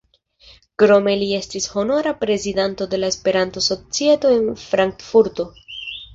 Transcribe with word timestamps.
Krome 0.83 1.11
li 1.23 1.27
estis 1.39 1.67
honora 1.73 2.13
prezidanto 2.21 2.89
de 2.95 3.01
la 3.03 3.11
Esperanto-Societo 3.15 4.35
en 4.41 4.51
Frankfurto. 4.65 5.49